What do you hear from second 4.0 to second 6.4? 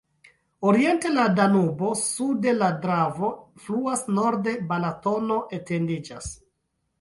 norde Balatono etendiĝas.